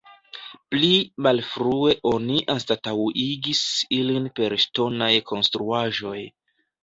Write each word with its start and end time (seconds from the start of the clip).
Pli 0.69 0.87
malfrue 1.27 1.91
oni 2.11 2.37
anstataŭigis 2.53 3.61
ilin 3.99 4.25
per 4.39 4.57
ŝtonaj 4.65 5.13
konstruaĵoj. 5.33 6.19